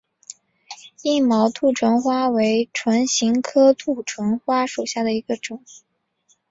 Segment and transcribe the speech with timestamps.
[1.03, 5.63] 硬毛兔唇花为唇形科兔唇花属下的一个种。